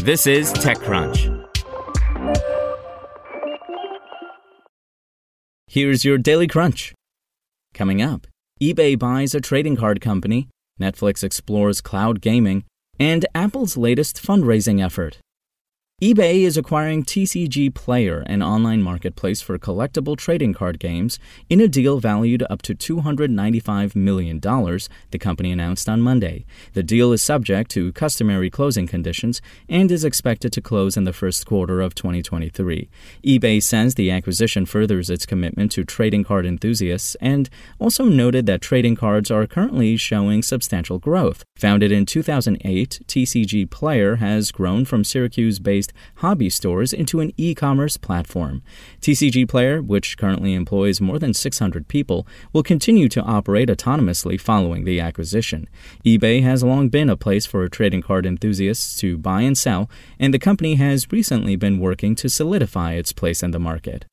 [0.00, 1.44] This is TechCrunch.
[5.66, 6.94] Here's your Daily Crunch.
[7.74, 8.26] Coming up,
[8.60, 10.48] eBay buys a trading card company,
[10.80, 12.64] Netflix explores cloud gaming,
[12.98, 15.18] and Apple's latest fundraising effort.
[16.00, 21.18] eBay is acquiring TCG Player, an online marketplace for collectible trading card games,
[21.50, 26.46] in a deal valued up to $295 million, the company announced on Monday.
[26.74, 31.12] The deal is subject to customary closing conditions and is expected to close in the
[31.12, 32.88] first quarter of 2023.
[33.24, 38.60] eBay says the acquisition furthers its commitment to trading card enthusiasts and also noted that
[38.60, 41.44] trading cards are currently showing substantial growth.
[41.56, 47.54] Founded in 2008, TCG Player has grown from Syracuse based hobby stores into an e
[47.54, 48.62] commerce platform.
[49.00, 54.84] TCG Player, which currently employs more than 600 people, will continue to operate autonomously following
[54.84, 55.68] the acquisition.
[56.04, 59.88] eBay has long been a place for trading card enthusiasts to buy and sell,
[60.18, 64.04] and the company has recently been working to solidify its place in the market.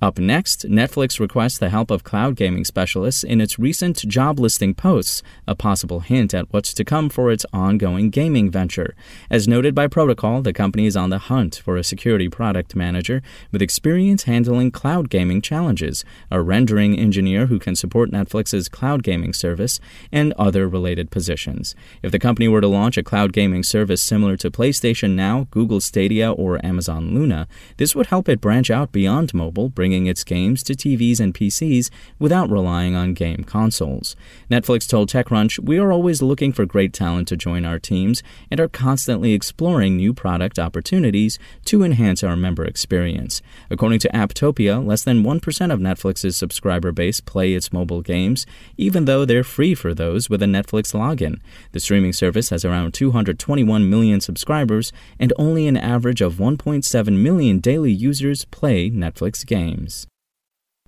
[0.00, 4.72] Up next, Netflix requests the help of cloud gaming specialists in its recent job listing
[4.72, 8.94] posts, a possible hint at what's to come for its ongoing gaming venture.
[9.28, 13.22] As noted by Protocol, the company is on the hunt for a security product manager
[13.50, 19.32] with experience handling cloud gaming challenges, a rendering engineer who can support Netflix's cloud gaming
[19.32, 19.80] service,
[20.12, 21.74] and other related positions.
[22.04, 25.80] If the company were to launch a cloud gaming service similar to PlayStation Now, Google
[25.80, 27.48] Stadia, or Amazon Luna,
[27.78, 31.90] this would help it branch out beyond mobile, bringing its games to TVs and PCs
[32.18, 34.16] without relying on game consoles.
[34.50, 38.60] Netflix told TechCrunch, We are always looking for great talent to join our teams and
[38.60, 43.42] are constantly exploring new product opportunities to enhance our member experience.
[43.70, 49.04] According to Apptopia, less than 1% of Netflix's subscriber base play its mobile games, even
[49.04, 51.40] though they're free for those with a Netflix login.
[51.72, 57.58] The streaming service has around 221 million subscribers, and only an average of 1.7 million
[57.58, 60.06] daily users play Netflix games names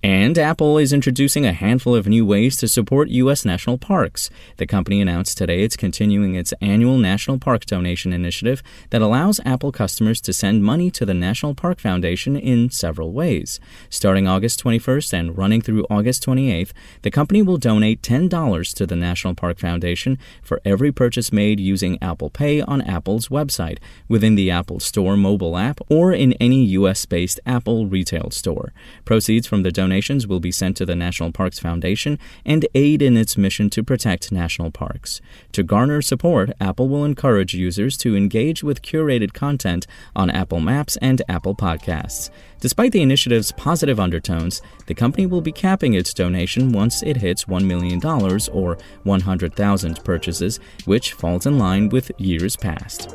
[0.03, 3.45] and Apple is introducing a handful of new ways to support U.S.
[3.45, 4.31] national parks.
[4.57, 9.71] The company announced today it's continuing its annual National Park Donation Initiative that allows Apple
[9.71, 13.59] customers to send money to the National Park Foundation in several ways.
[13.91, 16.71] Starting August 21st and running through August 28th,
[17.03, 22.01] the company will donate $10 to the National Park Foundation for every purchase made using
[22.01, 27.05] Apple Pay on Apple's website, within the Apple Store mobile app, or in any U.S.
[27.05, 28.73] based Apple retail store.
[29.05, 33.01] Proceeds from the donation donations will be sent to the National Parks Foundation and aid
[33.01, 35.19] in its mission to protect national parks.
[35.51, 39.85] To garner support, Apple will encourage users to engage with curated content
[40.15, 42.29] on Apple Maps and Apple Podcasts.
[42.61, 47.43] Despite the initiative's positive undertones, the company will be capping its donation once it hits
[47.43, 47.99] $1 million
[48.53, 53.13] or 100,000 purchases, which falls in line with years past.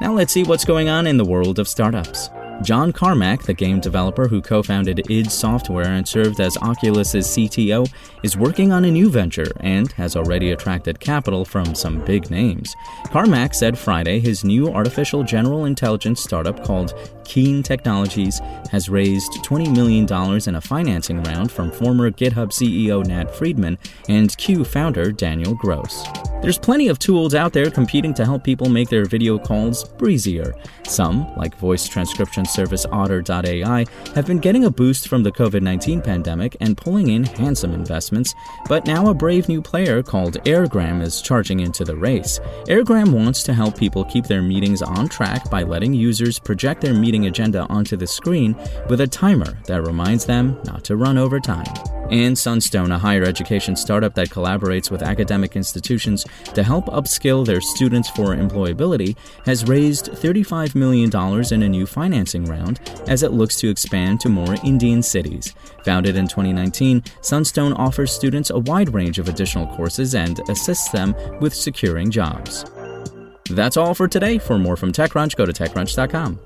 [0.00, 2.30] Now let's see what's going on in the world of startups.
[2.62, 7.86] John Carmack, the game developer who co founded id Software and served as Oculus's CTO,
[8.22, 12.74] is working on a new venture and has already attracted capital from some big names.
[13.08, 16.94] Carmack said Friday his new artificial general intelligence startup called
[17.24, 20.04] Keen Technologies has raised $20 million
[20.48, 23.78] in a financing round from former GitHub CEO Nat Friedman
[24.08, 26.06] and Cue founder Daniel Gross.
[26.42, 30.54] There's plenty of tools out there competing to help people make their video calls breezier.
[30.84, 36.02] Some, like voice transcription service Otter.ai have been getting a boost from the COVID 19
[36.02, 38.34] pandemic and pulling in handsome investments,
[38.68, 42.40] but now a brave new player called Airgram is charging into the race.
[42.68, 46.94] Airgram wants to help people keep their meetings on track by letting users project their
[46.94, 48.54] meeting agenda onto the screen
[48.88, 51.95] with a timer that reminds them not to run over time.
[52.10, 56.24] And Sunstone, a higher education startup that collaborates with academic institutions
[56.54, 61.10] to help upskill their students for employability, has raised $35 million
[61.52, 65.54] in a new financing round as it looks to expand to more Indian cities.
[65.84, 71.14] Founded in 2019, Sunstone offers students a wide range of additional courses and assists them
[71.40, 72.64] with securing jobs.
[73.50, 74.38] That's all for today.
[74.38, 76.45] For more from TechCrunch, go to TechCrunch.com.